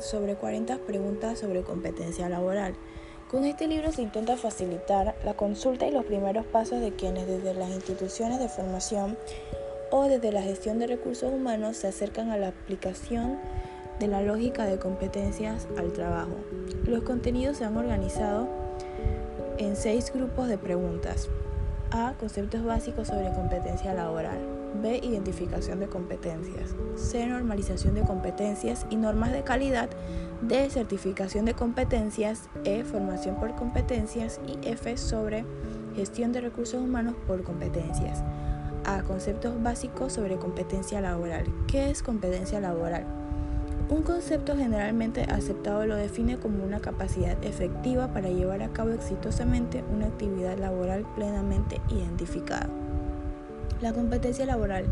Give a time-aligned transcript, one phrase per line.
[0.00, 2.74] sobre 40 preguntas sobre competencia laboral.
[3.30, 7.54] Con este libro se intenta facilitar la consulta y los primeros pasos de quienes desde
[7.54, 9.18] las instituciones de formación
[9.90, 13.38] o desde la gestión de recursos humanos se acercan a la aplicación
[13.98, 16.36] de la lógica de competencias al trabajo.
[16.84, 18.48] Los contenidos se han organizado
[19.58, 21.28] en seis grupos de preguntas.
[21.90, 22.14] A.
[22.18, 24.57] Conceptos básicos sobre competencia laboral.
[24.82, 25.00] B.
[25.02, 26.74] Identificación de competencias.
[26.96, 27.26] C.
[27.26, 29.88] Normalización de competencias y normas de calidad.
[30.42, 30.68] D.
[30.70, 32.48] Certificación de competencias.
[32.64, 32.84] E.
[32.84, 34.40] Formación por competencias.
[34.46, 34.96] Y F.
[34.96, 35.44] Sobre
[35.96, 38.22] gestión de recursos humanos por competencias.
[38.84, 39.02] A.
[39.02, 41.46] Conceptos básicos sobre competencia laboral.
[41.66, 43.04] ¿Qué es competencia laboral?
[43.90, 49.82] Un concepto generalmente aceptado lo define como una capacidad efectiva para llevar a cabo exitosamente
[49.90, 52.68] una actividad laboral plenamente identificada.
[53.80, 54.86] La competencia laboral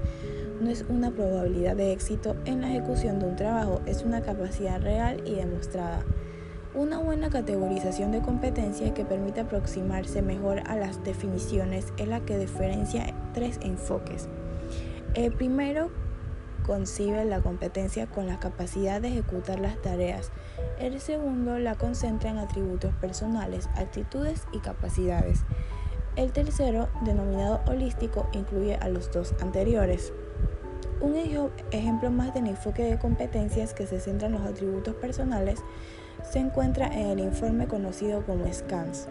[0.60, 4.80] no es una probabilidad de éxito en la ejecución de un trabajo, es una capacidad
[4.80, 6.04] real y demostrada.
[6.72, 12.38] Una buena categorización de competencia que permite aproximarse mejor a las definiciones es la que
[12.38, 14.28] diferencia tres enfoques.
[15.14, 15.90] El primero
[16.66, 20.30] concibe la competencia con la capacidad de ejecutar las tareas.
[20.78, 25.44] El segundo la concentra en atributos personales, actitudes y capacidades.
[26.16, 30.14] El tercero, denominado holístico, incluye a los dos anteriores.
[31.02, 31.14] Un
[31.72, 35.62] ejemplo más del enfoque de competencias que se centra en los atributos personales
[36.24, 39.08] se encuentra en el informe conocido como SCANS,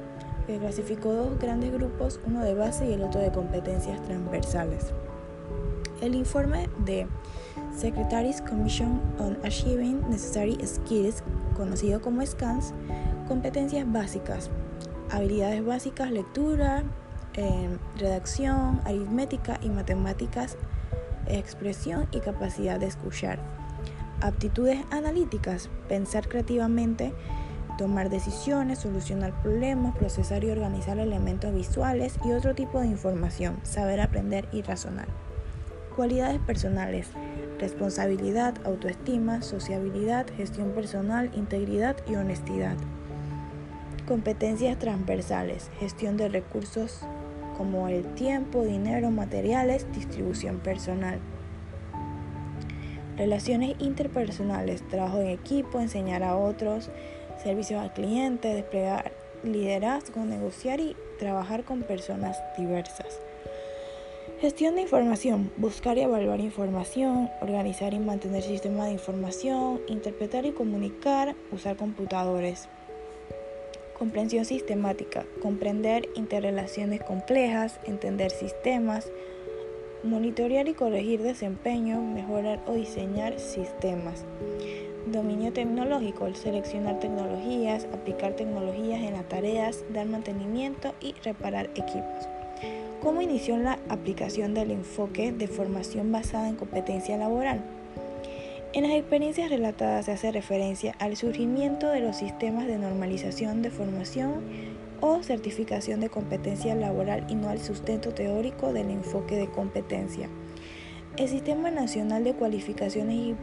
[0.47, 4.87] que clasificó dos grandes grupos, uno de base y el otro de competencias transversales.
[6.01, 7.05] El informe de
[7.77, 11.23] Secretary's Commission on Achieving Necessary Skills,
[11.55, 12.73] conocido como SCANS,
[13.27, 14.49] competencias básicas,
[15.09, 16.83] habilidades básicas, lectura,
[17.35, 20.57] eh, redacción, aritmética y matemáticas,
[21.27, 23.39] expresión y capacidad de escuchar.
[24.21, 27.13] Aptitudes analíticas, pensar creativamente,
[27.77, 33.99] tomar decisiones, solucionar problemas, procesar y organizar elementos visuales y otro tipo de información, saber
[33.99, 35.07] aprender y razonar.
[35.95, 37.07] Cualidades personales,
[37.59, 42.75] responsabilidad, autoestima, sociabilidad, gestión personal, integridad y honestidad.
[44.07, 47.01] Competencias transversales, gestión de recursos
[47.57, 51.19] como el tiempo, dinero, materiales, distribución personal.
[53.17, 56.91] Relaciones interpersonales, trabajo en equipo, enseñar a otros,
[57.41, 59.11] servicios al cliente, desplegar
[59.44, 63.19] liderazgo, negociar y trabajar con personas diversas.
[64.39, 70.51] Gestión de información, buscar y evaluar información, organizar y mantener sistemas de información, interpretar y
[70.51, 72.67] comunicar, usar computadores.
[73.97, 79.09] Comprensión sistemática, comprender interrelaciones complejas, entender sistemas,
[80.03, 84.25] monitorear y corregir desempeño, mejorar o diseñar sistemas.
[85.06, 92.27] Dominio tecnológico, seleccionar tecnologías, aplicar tecnologías en las tareas, dar mantenimiento y reparar equipos.
[93.01, 97.63] ¿Cómo inició la aplicación del enfoque de formación basada en competencia laboral?
[98.75, 103.72] En las experiencias relatadas se hace referencia al surgimiento de los sistemas de normalización de
[103.72, 104.41] formación
[105.00, 110.28] o certificación de competencia laboral y no al sustento teórico del enfoque de competencia.
[111.16, 113.36] El Sistema Nacional de Cualificaciones y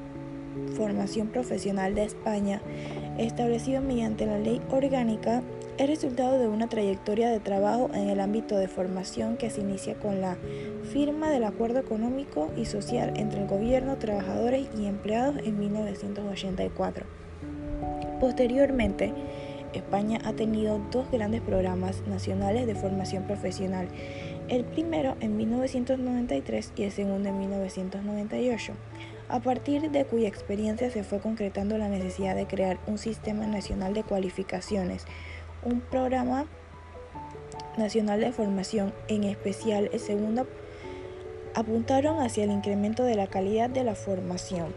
[0.76, 2.60] Formación Profesional de España,
[3.16, 5.43] establecido mediante la Ley Orgánica
[5.78, 9.94] es resultado de una trayectoria de trabajo en el ámbito de formación que se inicia
[9.94, 10.37] con la
[10.82, 17.06] firma del Acuerdo Económico y Social entre el gobierno, trabajadores y empleados en 1984.
[18.20, 19.12] Posteriormente,
[19.72, 23.88] España ha tenido dos grandes programas nacionales de formación profesional,
[24.48, 28.72] el primero en 1993 y el segundo en 1998,
[29.28, 33.94] a partir de cuya experiencia se fue concretando la necesidad de crear un sistema nacional
[33.94, 35.06] de cualificaciones
[35.64, 36.47] un programa
[37.76, 40.47] nacional de formación, en especial el segundo,
[41.54, 44.75] apuntaron hacia el incremento de la calidad de la formación,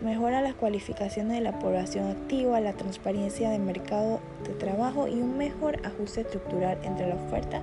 [0.00, 5.36] mejora las cualificaciones de la población activa, la transparencia del mercado de trabajo y un
[5.38, 7.62] mejor ajuste estructural entre la oferta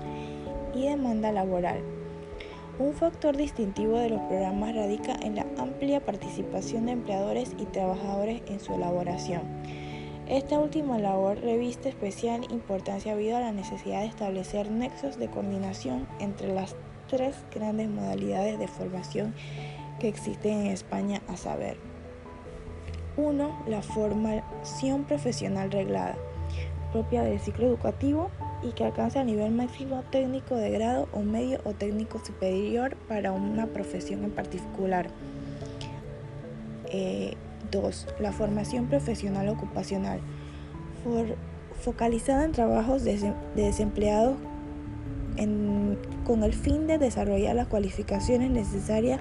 [0.74, 1.80] y demanda laboral.
[2.80, 8.42] Un factor distintivo de los programas radica en la amplia participación de empleadores y trabajadores
[8.48, 9.42] en su elaboración
[10.32, 16.08] esta última labor reviste especial importancia debido a la necesidad de establecer nexos de coordinación
[16.20, 16.74] entre las
[17.12, 19.36] tres grandes modalidades de formación
[20.00, 21.78] que existen en España, a saber,
[23.18, 23.66] 1.
[23.68, 26.16] La formación profesional reglada,
[26.92, 28.32] propia del ciclo educativo
[28.64, 33.34] y que alcanza el nivel máximo técnico de grado o medio o técnico superior para
[33.34, 35.10] una profesión en particular.
[36.86, 37.36] Eh,
[37.72, 38.08] 2.
[38.20, 40.20] La formación profesional ocupacional,
[41.82, 44.38] focalizada en trabajos de, desempleados
[46.26, 49.20] con el fin de desarrollar las cualificaciones necesarias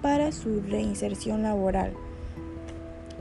[0.00, 1.92] para su reinserción laboral.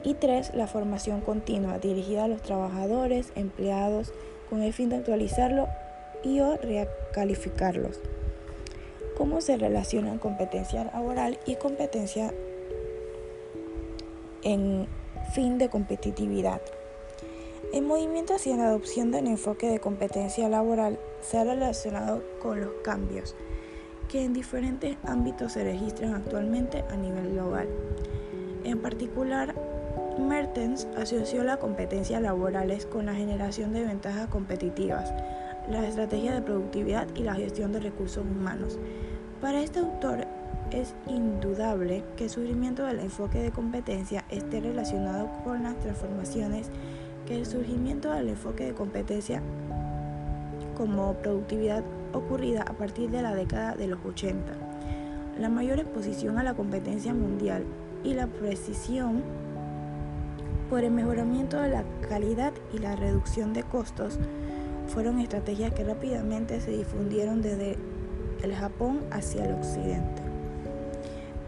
[0.04, 0.56] Y 3.
[0.56, 4.14] La formación continua, dirigida a los trabajadores, empleados,
[4.50, 5.68] con el fin de actualizarlo
[6.24, 8.00] y o recalificarlos.
[9.18, 12.34] ¿Cómo se relacionan competencia laboral y competencia
[14.44, 14.88] en
[15.34, 16.62] fin de competitividad?
[17.74, 22.72] El movimiento hacia la adopción del enfoque de competencia laboral se ha relacionado con los
[22.84, 23.34] cambios
[24.10, 27.70] que en diferentes ámbitos se registran actualmente a nivel global.
[28.66, 29.56] En particular,
[30.20, 35.14] Mertens asoció la competencia laborales con la generación de ventajas competitivas,
[35.70, 38.80] la estrategia de productividad y la gestión de recursos humanos.
[39.40, 40.28] Para este autor
[40.72, 46.70] es indudable que el surgimiento del enfoque de competencia esté relacionado con las transformaciones
[47.36, 49.42] el surgimiento del enfoque de competencia
[50.76, 51.84] como productividad
[52.14, 54.54] ocurrida a partir de la década de los 80.
[55.40, 57.64] La mayor exposición a la competencia mundial
[58.04, 59.24] y la precisión
[60.70, 64.20] por el mejoramiento de la calidad y la reducción de costos
[64.88, 67.78] fueron estrategias que rápidamente se difundieron desde
[68.44, 70.22] el Japón hacia el occidente.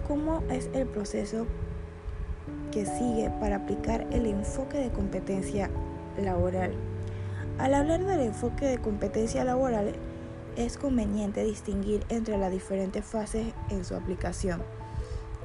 [0.08, 1.46] ¿Cómo es el proceso
[2.74, 5.70] que sigue para aplicar el enfoque de competencia
[6.18, 6.74] laboral?
[7.60, 9.94] Al hablar del enfoque de competencia laboral,
[10.56, 14.64] es conveniente distinguir entre las diferentes fases en su aplicación.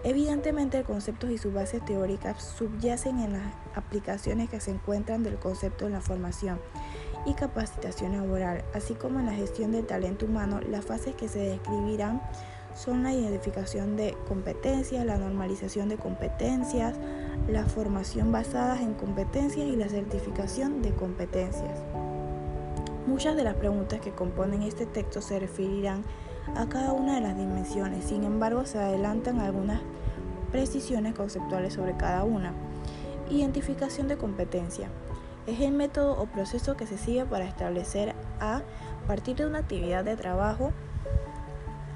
[0.05, 5.37] Evidentemente, el concepto y sus bases teóricas subyacen en las aplicaciones que se encuentran del
[5.37, 6.59] concepto en la formación
[7.27, 10.61] y capacitación laboral, así como en la gestión del talento humano.
[10.61, 12.23] Las fases que se describirán
[12.79, 16.95] son la identificación de competencias, la normalización de competencias,
[17.49, 21.81] la formación basada en competencias y la certificación de competencias.
[23.09, 26.05] Muchas de las preguntas que componen este texto se referirán
[26.55, 29.81] a cada una de las dimensiones, sin embargo se adelantan algunas
[30.53, 32.53] precisiones conceptuales sobre cada una.
[33.29, 34.89] Identificación de competencia.
[35.49, 38.63] Es el método o proceso que se sigue para establecer a
[39.09, 40.73] partir de una actividad de trabajo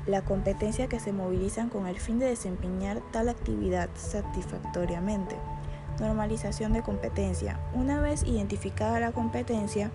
[0.07, 5.37] la competencia que se movilizan con el fin de desempeñar tal actividad satisfactoriamente.
[6.01, 7.61] Normalización de competencia.
[7.75, 9.91] Una vez identificada la competencia,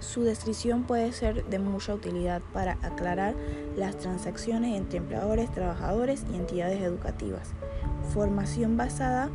[0.00, 3.34] su descripción puede ser de mucha utilidad para aclarar
[3.76, 7.50] las transacciones entre empleadores, trabajadores y entidades educativas.
[8.12, 9.30] Formación basada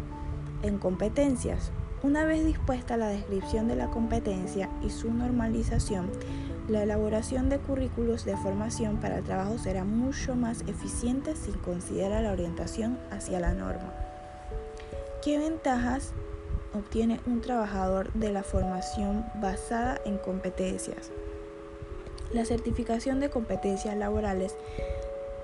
[0.63, 1.71] en competencias.
[2.03, 6.11] Una vez dispuesta la descripción de la competencia y su normalización,
[6.67, 12.21] la elaboración de currículos de formación para el trabajo será mucho más eficiente si considera
[12.21, 13.93] la orientación hacia la norma.
[15.23, 16.13] ¿Qué ventajas
[16.77, 21.11] obtiene un trabajador de la formación basada en competencias.
[22.31, 24.55] La certificación de competencias laborales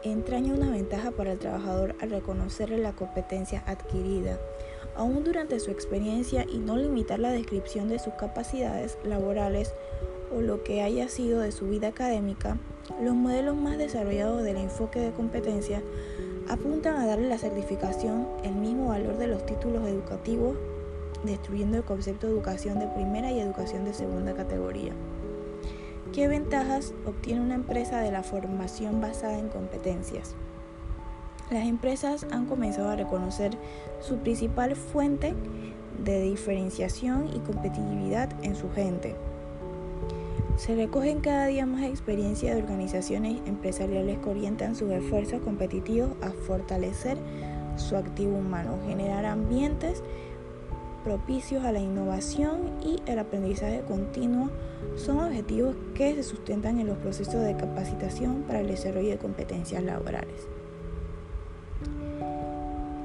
[0.04, 4.38] entraña una ventaja para el trabajador al reconocerle la competencia adquirida,
[4.96, 9.74] aún durante su experiencia y no limitar la descripción de sus capacidades laborales
[10.36, 12.58] o lo que haya sido de su vida académica,
[13.02, 15.82] los modelos más desarrollados del enfoque de competencia
[16.50, 20.58] apuntan a darle la certificación el mismo valor de los títulos educativos
[21.24, 24.94] destruyendo el concepto de educación de primera y educación de segunda categoría.
[26.12, 30.36] ¿Qué ventajas obtiene una empresa de la formación basada en competencias?
[31.50, 33.58] Las empresas han comenzado a reconocer
[34.00, 35.34] su principal fuente
[36.04, 39.16] de diferenciación y competitividad en su gente.
[40.56, 46.32] Se recogen cada día más experiencias de organizaciones empresariales que orientan sus esfuerzos competitivos a
[46.32, 47.18] fortalecer
[47.76, 50.04] su activo humano, generar ambientes
[51.04, 54.50] propicios a la innovación y el aprendizaje continuo
[54.96, 59.84] son objetivos que se sustentan en los procesos de capacitación para el desarrollo de competencias
[59.84, 60.48] laborales.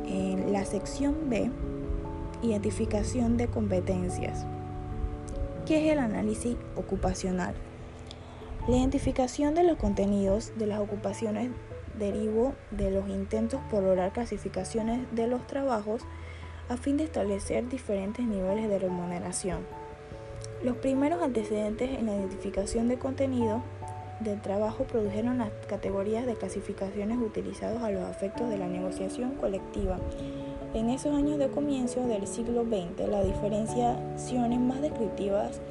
[0.07, 1.51] En la sección B,
[2.43, 4.47] identificación de competencias.
[5.69, 7.55] ¿Qué es el análisis ocupacional?
[8.67, 11.51] La identificación de los contenidos de las ocupaciones
[11.99, 16.01] derivo de los intentos por lograr clasificaciones de los trabajos
[16.71, 19.59] a fin de establecer diferentes niveles de remuneración.
[20.65, 23.63] Los primeros antecedentes en la identificación de contenido
[24.21, 29.99] del trabajo produjeron las categorías de clasificaciones utilizadas a los efectos de la negociación colectiva.
[30.75, 35.63] En esos años de comienzo del siglo XX, las diferenciaciones más descriptivas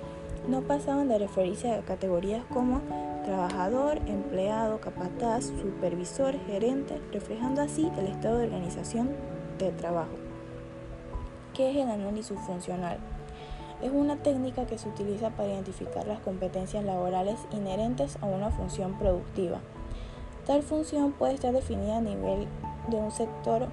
[0.47, 2.81] no pasaban de referirse a categorías como
[3.23, 9.11] trabajador, empleado, capataz, supervisor, gerente, reflejando así el estado de organización
[9.59, 10.15] del trabajo.
[11.53, 12.97] ¿Qué es el análisis funcional?
[13.83, 18.97] Es una técnica que se utiliza para identificar las competencias laborales inherentes a una función
[18.97, 19.59] productiva.
[20.47, 22.47] Tal función puede estar definida a nivel
[22.87, 23.67] de un sector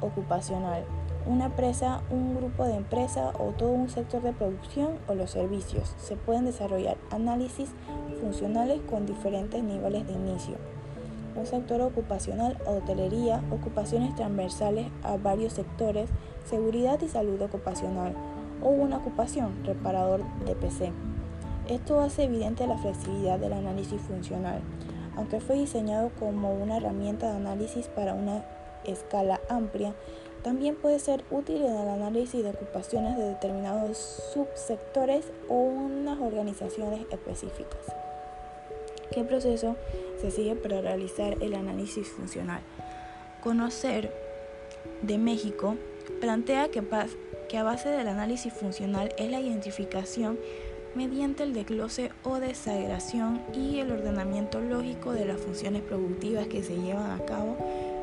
[0.00, 0.84] ocupacional,
[1.26, 5.94] una empresa, un grupo de empresas o todo un sector de producción o los servicios.
[5.98, 7.70] Se pueden desarrollar análisis
[8.20, 10.56] funcionales con diferentes niveles de inicio.
[11.34, 16.08] Un sector ocupacional, hotelería, ocupaciones transversales a varios sectores,
[16.44, 18.14] seguridad y salud ocupacional
[18.62, 20.92] o una ocupación, reparador de PC.
[21.68, 24.60] Esto hace evidente la flexibilidad del análisis funcional,
[25.16, 28.44] aunque fue diseñado como una herramienta de análisis para una
[28.86, 29.94] escala amplia,
[30.42, 33.98] también puede ser útil en el análisis de ocupaciones de determinados
[34.32, 37.80] subsectores o unas organizaciones específicas.
[39.10, 39.76] ¿Qué proceso
[40.20, 42.60] se sigue para realizar el análisis funcional?
[43.42, 44.12] Conocer
[45.02, 45.76] de México
[46.20, 46.78] plantea que,
[47.58, 50.38] a base del análisis funcional es la identificación
[50.94, 56.76] mediante el desglose o desagregación y el ordenamiento lógico de las funciones productivas que se
[56.76, 57.56] llevan a cabo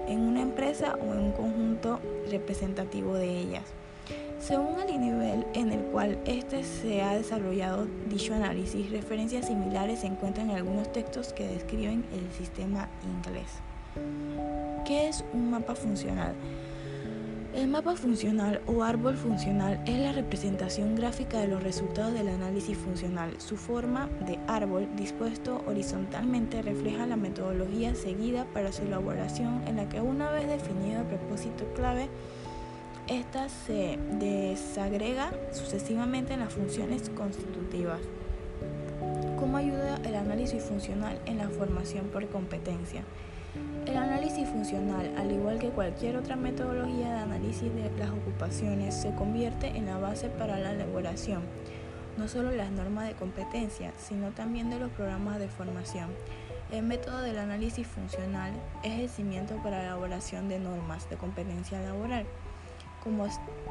[0.08, 3.64] en una empresa o en un conjunto representativo de ellas.
[4.40, 10.08] Según el nivel en el cual este se ha desarrollado dicho análisis, referencias similares se
[10.08, 13.48] encuentran en algunos textos que describen el sistema inglés.
[14.86, 16.34] ¿Qué es un mapa funcional?
[17.54, 22.76] El mapa funcional o árbol funcional es la representación gráfica de los resultados del análisis
[22.76, 23.36] funcional.
[23.38, 29.88] Su forma de árbol dispuesto horizontalmente refleja la metodología seguida para su elaboración en la
[29.88, 32.10] que una vez definido el propósito clave,
[33.08, 38.02] esta se desagrega sucesivamente en las funciones constitutivas.
[39.40, 43.04] ¿Cómo ayuda el análisis funcional en la formación por competencia?
[43.94, 49.14] El análisis funcional, al igual que cualquier otra metodología de análisis de las ocupaciones, se
[49.14, 51.44] convierte en la base para la elaboración,
[52.18, 56.10] no solo las normas de competencia, sino también de los programas de formación.
[56.72, 61.80] El método del análisis funcional es el cimiento para la elaboración de normas de competencia
[61.80, 62.26] laboral.
[63.04, 63.28] Como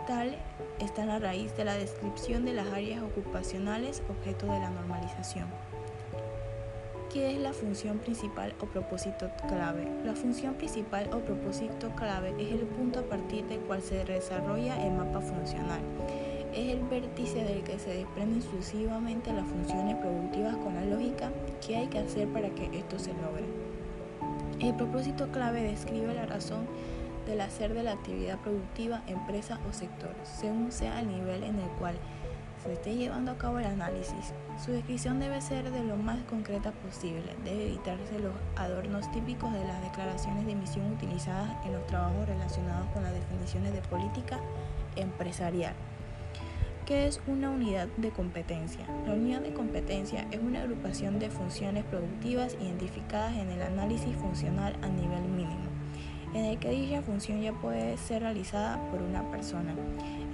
[0.06, 0.36] tal,
[0.78, 5.48] está en la raíz de la descripción de las áreas ocupacionales objeto de la normalización.
[7.12, 9.86] ¿Qué es la función principal o propósito clave?
[10.02, 14.82] La función principal o propósito clave es el punto a partir del cual se desarrolla
[14.82, 15.82] el mapa funcional.
[16.54, 21.76] Es el vértice del que se desprenden exclusivamente las funciones productivas con la lógica que
[21.76, 23.44] hay que hacer para que esto se logre.
[24.60, 26.66] El propósito clave describe la razón
[27.26, 31.68] del hacer de la actividad productiva, empresa o sector, según sea el nivel en el
[31.78, 31.96] cual
[32.62, 34.32] se esté llevando a cabo el análisis.
[34.64, 37.34] Su descripción debe ser de lo más concreta posible.
[37.42, 42.86] Debe evitarse los adornos típicos de las declaraciones de emisión utilizadas en los trabajos relacionados
[42.94, 44.38] con las definiciones de política
[44.94, 45.74] empresarial.
[46.86, 48.86] ¿Qué es una unidad de competencia?
[49.04, 54.76] La unidad de competencia es una agrupación de funciones productivas identificadas en el análisis funcional
[54.80, 55.71] a nivel mínimo
[56.34, 59.74] en el que dicha función ya puede ser realizada por una persona.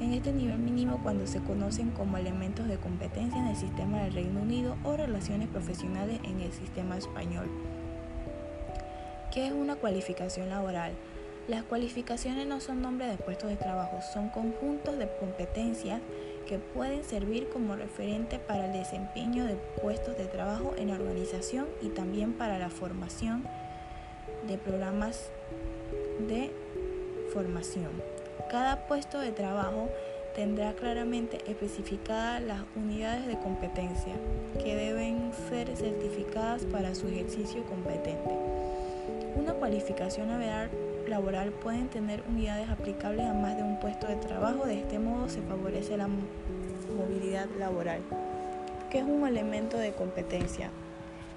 [0.01, 4.15] En este nivel mínimo cuando se conocen como elementos de competencia en el sistema del
[4.15, 7.49] Reino Unido o relaciones profesionales en el sistema español.
[9.33, 10.93] ¿Qué es una cualificación laboral?
[11.49, 16.01] Las cualificaciones no son nombres de puestos de trabajo, son conjuntos de competencias
[16.47, 21.67] que pueden servir como referente para el desempeño de puestos de trabajo en la organización
[21.83, 23.45] y también para la formación
[24.47, 25.31] de programas
[26.27, 26.51] de
[27.33, 27.91] formación.
[28.51, 29.89] Cada puesto de trabajo
[30.35, 34.15] tendrá claramente especificadas las unidades de competencia
[34.63, 38.31] que deben ser certificadas para su ejercicio competente.
[39.37, 40.29] Una cualificación
[41.09, 45.29] laboral puede tener unidades aplicables a más de un puesto de trabajo, de este modo
[45.29, 48.01] se favorece la movilidad laboral.
[48.91, 50.71] ¿Qué es un elemento de competencia?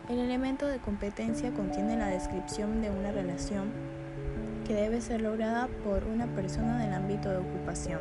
[0.10, 3.72] El elemento de competencia contiene la descripción de una relación
[4.64, 8.00] que debe ser lograda por una persona en el ámbito de ocupación.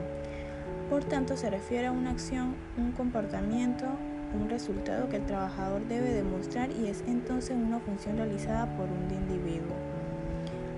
[0.89, 3.87] Por tanto, se refiere a una acción, un comportamiento,
[4.35, 9.11] un resultado que el trabajador debe demostrar y es entonces una función realizada por un
[9.11, 9.77] individuo.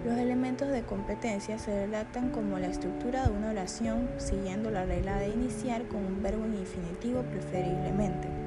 [0.05, 5.17] Los elementos de competencia se redactan como la estructura de una oración siguiendo la regla
[5.19, 8.42] de iniciar con un verbo en infinitivo preferiblemente.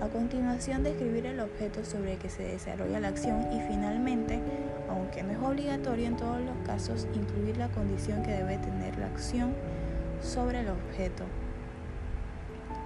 [0.00, 4.40] A continuación describir el objeto sobre el que se desarrolla la acción y finalmente
[4.88, 9.06] aunque no es obligatorio en todos los casos incluir la condición que debe tener la
[9.06, 9.54] acción
[10.22, 11.24] sobre el objeto.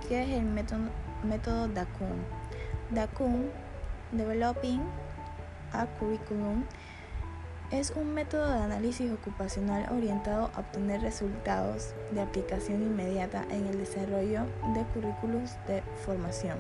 [0.09, 0.81] ¿Qué es el método,
[1.23, 2.17] método DACUN?
[2.91, 3.51] DACUN,
[4.13, 4.81] Developing
[5.73, 6.65] a Curriculum,
[7.71, 13.79] Es un método de análisis ocupacional orientado a obtener resultados de aplicación inmediata en el
[13.79, 14.43] desarrollo
[14.75, 16.59] de currículos de formación.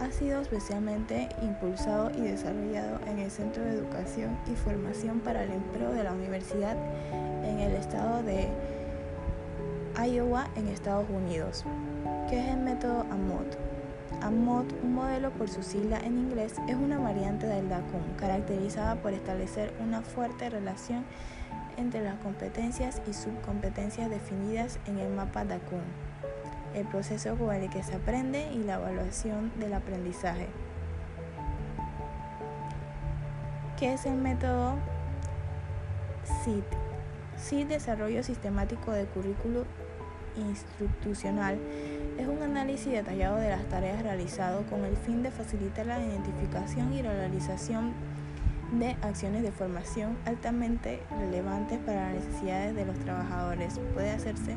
[0.00, 5.52] Ha sido especialmente impulsado y desarrollado en el Centro de Educación y Formación para el
[5.52, 6.76] Empleo de la Universidad
[7.44, 8.48] en el estado de
[9.96, 11.64] Iowa en Estados Unidos,
[12.28, 13.56] que es el método AMOT.
[14.20, 19.12] AMOT, un modelo por su sigla en inglés, es una variante del DACUM, caracterizada por
[19.12, 21.04] establecer una fuerte relación
[21.76, 25.82] entre las competencias y subcompetencias definidas en el mapa DACUM,
[26.74, 30.48] el proceso con el que se aprende y la evaluación del aprendizaje.
[33.78, 34.74] ¿Qué es el método
[36.44, 36.64] SIT?
[37.36, 39.64] SIT, Desarrollo Sistemático de Currículo
[40.36, 41.58] Institucional
[42.18, 46.92] es un análisis detallado de las tareas realizadas con el fin de facilitar la identificación
[46.92, 47.92] y la realización
[48.78, 53.78] de acciones de formación altamente relevantes para las necesidades de los trabajadores.
[53.94, 54.56] Puede hacerse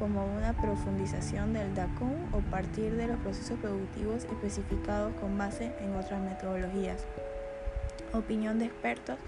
[0.00, 5.94] como una profundización del DACUM o partir de los procesos productivos especificados con base en
[5.94, 7.04] otras metodologías.
[8.14, 9.18] Opinión de expertos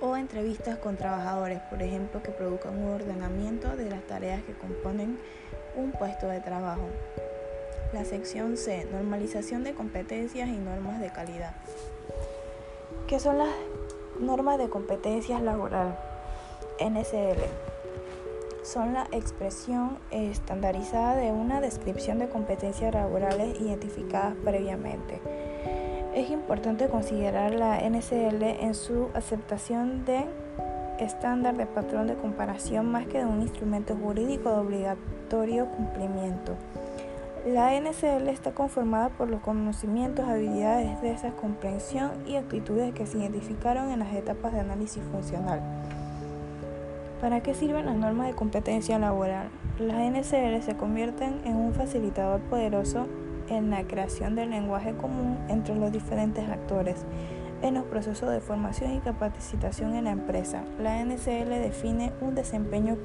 [0.00, 5.18] o entrevistas con trabajadores, por ejemplo, que produzcan un ordenamiento de las tareas que componen
[5.74, 6.88] un puesto de trabajo.
[7.92, 11.56] La sección C, normalización de competencias y normas de calidad.
[13.08, 13.50] ¿Qué son las
[14.20, 15.98] normas de competencias laboral?
[16.78, 17.73] NSL.
[18.64, 25.20] Son la expresión estandarizada de una descripción de competencias laborales identificadas previamente.
[26.14, 30.24] Es importante considerar la NSL en su aceptación de
[30.98, 36.56] estándar de patrón de comparación más que de un instrumento jurídico de obligatorio cumplimiento.
[37.46, 43.90] La NCL está conformada por los conocimientos, habilidades, destrezas, comprensión y actitudes que se identificaron
[43.90, 45.60] en las etapas de análisis funcional.
[47.24, 49.48] ¿Para qué sirven las normas de competencia laboral?
[49.78, 53.06] Las NCL se convierten en un facilitador poderoso
[53.48, 57.06] en la creación del lenguaje común entre los diferentes actores
[57.62, 60.64] en los procesos de formación y capacitación en la empresa.
[60.78, 62.98] La NCL define un desempeño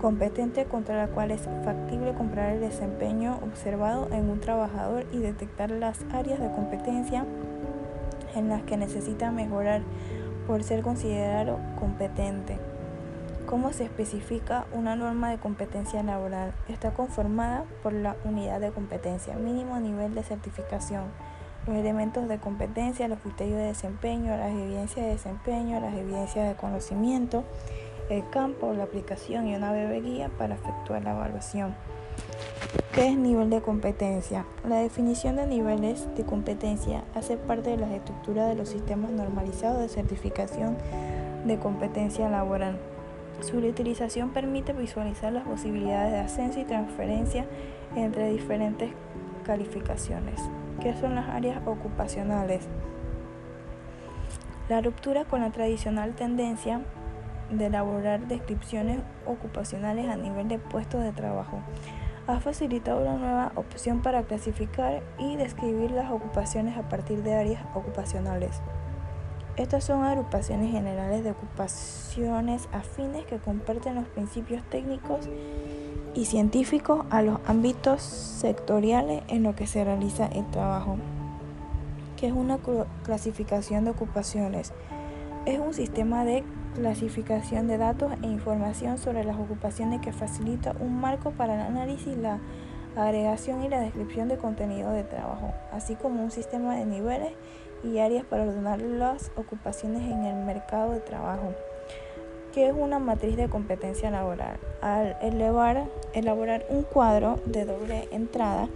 [0.00, 5.70] competente contra la cual es factible comparar el desempeño observado en un trabajador y detectar
[5.70, 7.26] las áreas de competencia
[8.34, 9.82] en las que necesita mejorar
[10.46, 12.69] por ser considerado competente.
[13.50, 16.54] ¿Cómo se especifica una norma de competencia laboral?
[16.68, 21.04] Está conformada por la unidad de competencia, mínimo nivel de certificación
[21.66, 26.54] los elementos de competencia, los criterios de desempeño, las evidencias de desempeño, las evidencias de
[26.54, 27.44] conocimiento,
[28.08, 31.74] el campo, la aplicación y una breve guía para efectuar la evaluación.
[32.92, 34.46] ¿Qué es nivel de competencia?
[34.66, 39.80] La definición de niveles de competencia hace parte de la estructura de los sistemas normalizados
[39.80, 40.76] de certificación
[41.44, 42.78] de competencia laboral.
[43.40, 47.46] Su utilización permite visualizar las posibilidades de ascenso y transferencia
[47.96, 48.90] entre diferentes
[49.44, 50.40] calificaciones.
[50.80, 52.68] ¿Qué son las áreas ocupacionales?
[54.68, 56.82] La ruptura con la tradicional tendencia
[57.50, 61.60] de elaborar descripciones ocupacionales a nivel de puestos de trabajo
[62.26, 67.64] ha facilitado una nueva opción para clasificar y describir las ocupaciones a partir de áreas
[67.74, 68.60] ocupacionales.
[69.60, 75.28] Estas son agrupaciones generales de ocupaciones afines que comparten los principios técnicos
[76.14, 80.96] y científicos a los ámbitos sectoriales en los que se realiza el trabajo.
[82.16, 82.58] ¿Qué es una
[83.04, 84.72] clasificación de ocupaciones?
[85.44, 86.42] Es un sistema de
[86.74, 92.16] clasificación de datos e información sobre las ocupaciones que facilita un marco para el análisis,
[92.16, 92.38] la
[92.96, 97.32] agregación y la descripción de contenido de trabajo, así como un sistema de niveles
[97.82, 101.54] y áreas para ordenar las ocupaciones en el mercado de trabajo.
[102.52, 104.58] ¿Qué es una matriz de competencia laboral?
[104.82, 108.68] Al elevar, elaborar un cuadro de doble entrada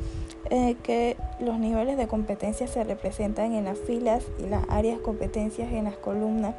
[0.51, 5.73] en que los niveles de competencia se representan en las filas y las áreas competencias
[5.73, 6.55] en las columnas,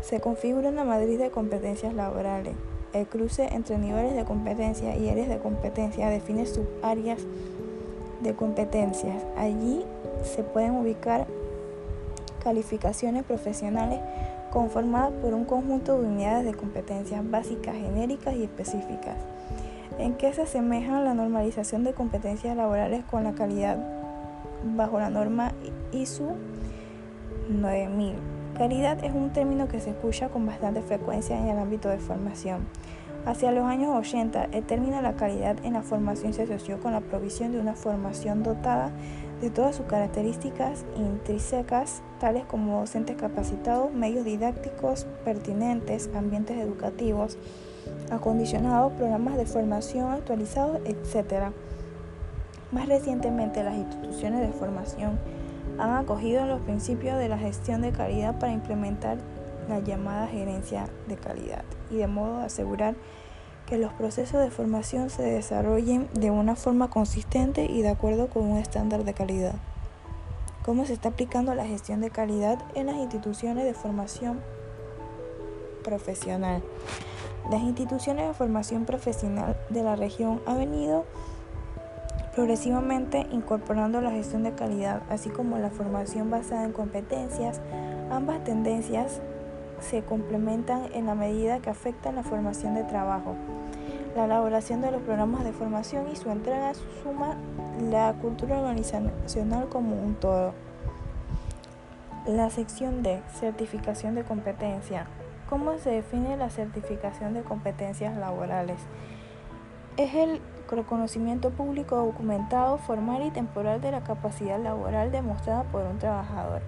[0.00, 2.54] se configura una matriz de competencias laborales.
[2.92, 7.20] El cruce entre niveles de competencia y áreas de competencia define subáreas
[8.22, 9.22] de competencias.
[9.36, 9.84] Allí
[10.22, 11.26] se pueden ubicar
[12.46, 13.98] calificaciones profesionales
[14.52, 19.16] conformadas por un conjunto de unidades de competencias básicas, genéricas y específicas.
[19.98, 23.78] ¿En qué se asemeja la normalización de competencias laborales con la calidad
[24.76, 25.54] bajo la norma
[25.90, 26.36] ISO
[27.48, 28.14] 9000?
[28.56, 32.60] Calidad es un término que se escucha con bastante frecuencia en el ámbito de formación.
[33.26, 37.00] Hacia los años 80, el término la calidad en la formación se asoció con la
[37.00, 38.92] provisión de una formación dotada
[39.40, 47.36] de todas sus características intrínsecas, tales como docentes capacitados, medios didácticos pertinentes, ambientes educativos,
[48.10, 51.50] acondicionados, programas de formación actualizados, etc.
[52.72, 55.18] Más recientemente, las instituciones de formación
[55.78, 59.18] han acogido los principios de la gestión de calidad para implementar
[59.68, 62.94] la llamada gerencia de calidad y de modo de asegurar
[63.66, 68.44] que los procesos de formación se desarrollen de una forma consistente y de acuerdo con
[68.44, 69.54] un estándar de calidad.
[70.64, 74.40] ¿Cómo se está aplicando la gestión de calidad en las instituciones de formación
[75.84, 76.62] profesional?
[77.50, 81.04] Las instituciones de formación profesional de la región han venido
[82.34, 87.60] progresivamente incorporando la gestión de calidad, así como la formación basada en competencias.
[88.10, 89.20] Ambas tendencias
[89.80, 93.34] se complementan en la medida que afectan la formación de trabajo,
[94.16, 97.36] la elaboración de los programas de formación y su entrega suma
[97.90, 100.54] la cultura organizacional como un todo.
[102.26, 105.06] La sección de certificación de competencia.
[105.48, 108.78] ¿Cómo se define la certificación de competencias laborales?
[109.96, 115.98] Es el reconocimiento público documentado, formal y temporal de la capacidad laboral demostrada por un
[115.98, 116.62] trabajador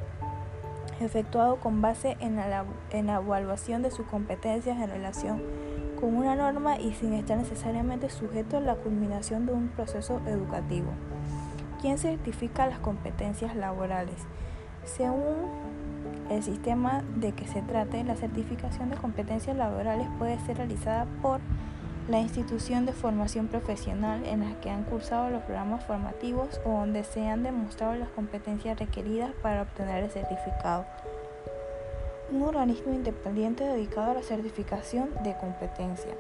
[1.01, 5.43] efectuado con base en la, evaluación de sus competencias en relación
[6.01, 10.93] con una norma y sin estar necesariamente sujeto a la culminación de un proceso educativo.
[11.81, 14.17] ¿Quién certifica las competencias laborales?
[14.85, 15.35] Según
[16.31, 21.41] el sistema de que se trate, la certificación de competencias laborales puede ser realizada por
[22.09, 27.05] la institución de formación profesional en la que han cursado los programas formativos o donde
[27.05, 30.87] se han demostrado las competencias requeridas para obtener el certificado.
[32.33, 36.15] Un organismo independiente dedicado a la certificación de competencia.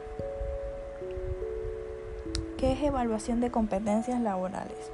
[2.58, 4.92] ¿Qué es evaluación de competencias laborales?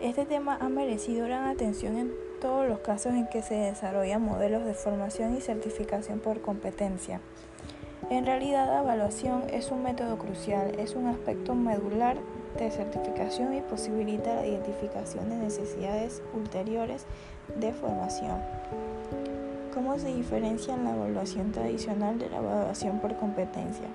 [0.00, 4.64] Este tema ha merecido gran atención en todos los casos en que se desarrollan modelos
[4.64, 7.20] de formación y certificación por competencia.
[8.10, 12.16] En realidad, la evaluación es un método crucial, es un aspecto medular
[12.58, 17.04] de certificación y posibilita la identificación de necesidades ulteriores
[17.58, 18.40] de formación.
[19.74, 23.88] ¿Cómo se diferencia la evaluación tradicional de la evaluación por competencia?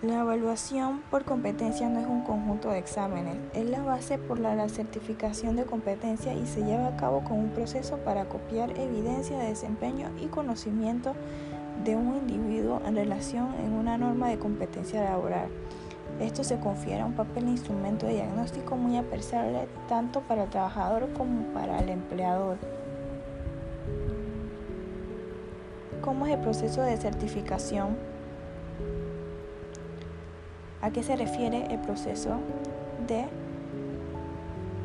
[0.00, 4.68] La evaluación por competencia no es un conjunto de exámenes, es la base por la,
[4.68, 9.48] certificación de competencia y se lleva a cabo con un proceso para copiar evidencia de
[9.48, 11.14] desempeño y conocimiento
[11.84, 15.48] de un individuo en relación en una norma de competencia laboral.
[16.20, 21.42] Esto se confiere un papel instrumento de diagnóstico muy apreciable tanto para el trabajador como
[21.52, 22.56] para el empleador.
[26.00, 27.96] ¿Cómo es el proceso de certificación?
[30.80, 32.38] ¿A qué se refiere el proceso
[33.06, 33.26] de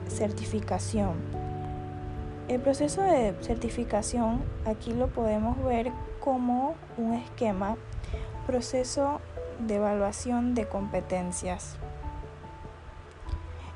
[0.07, 1.13] certificación?
[2.47, 5.91] El proceso de certificación aquí lo podemos ver
[6.23, 7.75] como un esquema,
[8.47, 9.19] proceso
[9.59, 11.75] de evaluación de competencias.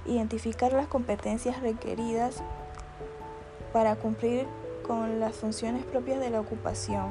[0.05, 2.41] Identificar las competencias requeridas
[3.73, 4.47] para cumplir
[4.87, 7.07] con las funciones propias de la ocupación.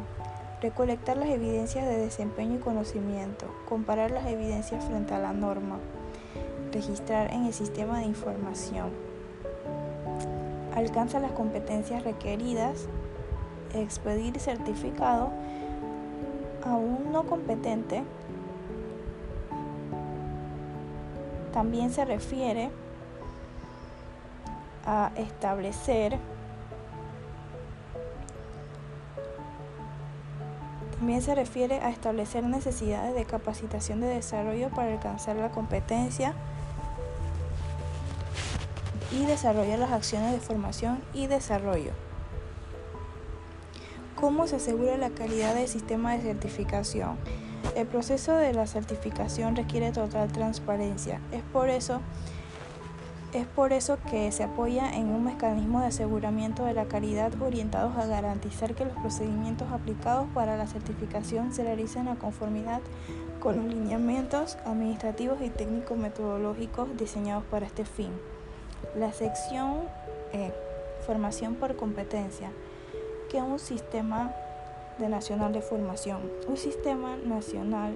[0.63, 3.47] Recolectar las evidencias de desempeño y conocimiento.
[3.69, 5.77] Comparar las evidencias frente a la norma.
[6.73, 8.89] Registrar en el sistema de información.
[10.75, 12.89] Alcanza las competencias requeridas
[13.83, 15.31] expedir certificado
[16.65, 18.03] a un no competente
[21.53, 22.71] también se refiere
[24.85, 26.19] a establecer
[30.99, 36.35] También se refiere a establecer necesidades de capacitación de desarrollo para alcanzar la competencia
[39.13, 42.06] y desarrollar las acciones de formación y desarrollo.
[44.27, 47.17] ¿Cómo se asegura la calidad del sistema de certificación?
[47.77, 51.21] El proceso de la certificación requiere total transparencia.
[51.31, 52.01] Es por eso
[53.33, 57.97] es por eso que se apoya en un mecanismo de aseguramiento de la calidad orientados
[57.97, 62.81] a garantizar que los procedimientos aplicados para la certificación se realicen a conformidad
[63.39, 68.11] con los lineamientos administrativos y técnicos metodológicos diseñados para este fin.
[68.99, 69.83] La sección
[70.33, 70.53] E,
[71.07, 72.51] formación por competencia
[73.31, 74.33] que un sistema
[74.99, 76.19] de nacional de formación.
[76.49, 77.95] Un sistema nacional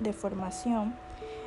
[0.00, 0.94] de formación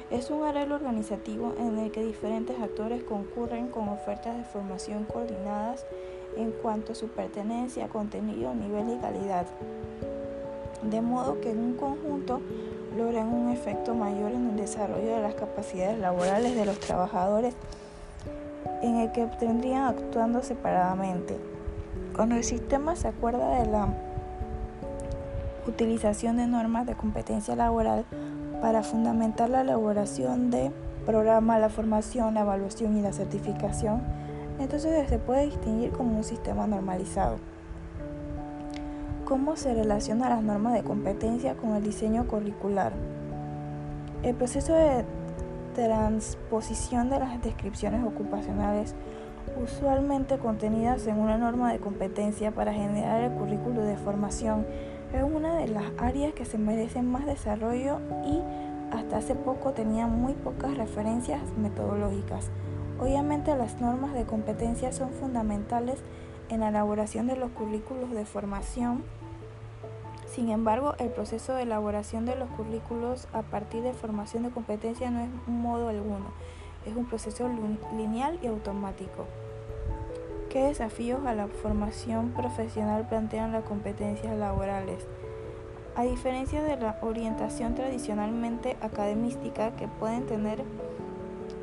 [0.10, 5.86] es un arreglo organizativo en el que diferentes actores concurren con ofertas de formación coordinadas
[6.38, 9.46] en cuanto a su pertenencia, contenido, nivel y calidad,
[10.84, 12.42] de modo que en un conjunto
[12.98, 17.54] logran un efecto mayor en el desarrollo de las capacidades laborales de los trabajadores
[18.82, 21.38] en el que tendrían actuando separadamente.
[22.20, 23.88] Cuando el sistema se acuerda de la
[25.66, 28.04] utilización de normas de competencia laboral
[28.62, 30.74] para fundamentar la elaboración de
[31.06, 34.02] programa, la formación, la evaluación y la certificación,
[34.60, 37.38] entonces se puede distinguir como un sistema normalizado.
[39.24, 42.92] ¿Cómo se relaciona las normas de competencia con el diseño curricular?
[44.24, 45.06] El proceso de
[45.74, 48.94] transposición de las descripciones ocupacionales
[49.58, 54.66] usualmente contenidas en una norma de competencia para generar el currículo de formación
[55.14, 58.42] es una de las áreas que se merecen más desarrollo y
[58.96, 62.50] hasta hace poco tenía muy pocas referencias metodológicas.
[63.00, 66.00] Obviamente las normas de competencia son fundamentales
[66.50, 69.04] en la elaboración de los currículos de formación.
[70.28, 75.10] Sin embargo, el proceso de elaboración de los currículos a partir de formación de competencia
[75.10, 76.28] no es un modo alguno,
[76.86, 77.50] es un proceso
[77.96, 79.26] lineal y automático.
[80.50, 85.06] ¿Qué desafíos a la formación profesional plantean las competencias laborales?
[85.96, 90.64] A diferencia de la orientación tradicionalmente academística que pueden tener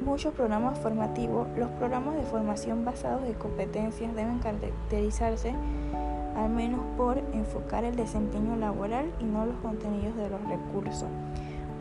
[0.04, 5.52] muchos programas formativos, los programas de formación basados en competencias deben caracterizarse
[6.36, 11.08] al menos por enfocar el desempeño laboral y no los contenidos de los recursos,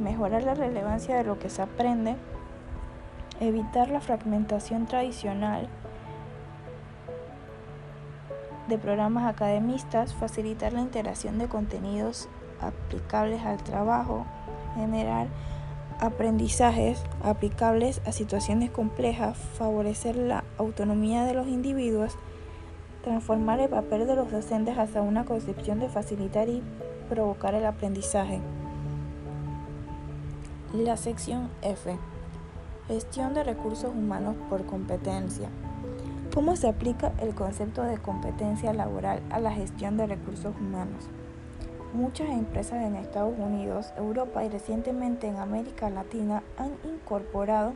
[0.02, 2.16] mejorar la relevancia de lo que se aprende,
[3.40, 5.70] evitar la fragmentación tradicional,
[8.68, 12.28] de programas academistas, facilitar la integración de contenidos
[12.62, 14.26] aplicables al trabajo,
[14.76, 15.28] generar
[16.00, 22.18] aprendizajes aplicables a situaciones complejas, favorecer la autonomía de los individuos,
[23.04, 26.64] transformar el papel de los docentes hasta una concepción de facilitar y
[27.10, 28.42] provocar el aprendizaje.
[30.74, 31.98] La sección F.
[32.88, 35.50] Gestión de recursos humanos por competencia.
[36.36, 41.06] ¿Cómo se aplica el concepto de competencia laboral a la gestión de recursos humanos?
[41.94, 47.72] Muchas empresas en Estados Unidos, Europa y recientemente en América Latina han incorporado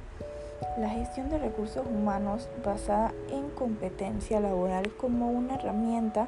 [0.77, 6.27] la gestión de recursos humanos basada en competencia laboral como una herramienta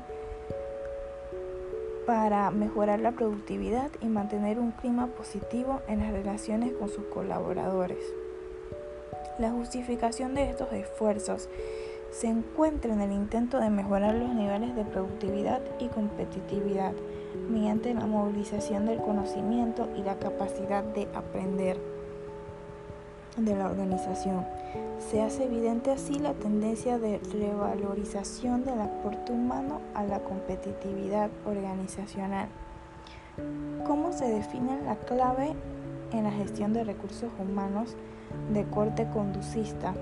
[2.08, 8.06] para mejorar la productividad y mantener un clima positivo en las relaciones con sus colaboradores.
[9.38, 11.50] La justificación de estos esfuerzos
[12.12, 16.94] se encuentra en el intento de mejorar los niveles de productividad y competitividad
[17.50, 21.78] mediante la movilización del conocimiento y la capacidad de aprender
[23.38, 24.46] de la organización.
[25.00, 32.50] Se hace evidente así la tendencia de revalorización del aporte humano a la competitividad organizacional.
[33.88, 35.56] ¿Cómo se define la clave
[36.12, 37.96] en la gestión de recursos humanos
[38.54, 39.94] de corte conducista?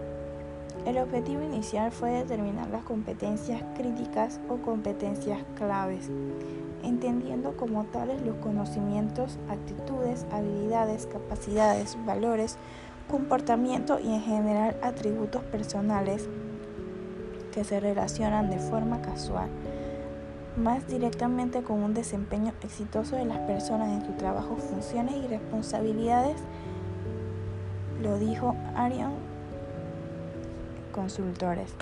[0.86, 6.10] El objetivo inicial fue determinar las competencias críticas o competencias claves,
[6.84, 12.58] entendiendo como tales los conocimientos, actitudes, habilidades, capacidades, valores,
[13.10, 16.28] comportamiento y en general atributos personales
[17.54, 19.50] que se relacionan de forma casual
[20.60, 26.38] más directamente con un desempeño exitoso de las personas en su trabajo, funciones y responsabilidades,
[28.02, 29.13] lo dijo Arian
[30.89, 31.73] consultores.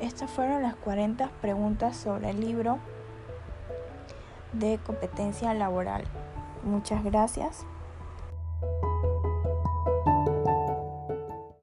[0.00, 2.78] Estas fueron las 40 preguntas sobre el libro
[4.52, 6.04] de competencia laboral.
[6.62, 7.66] Muchas gracias.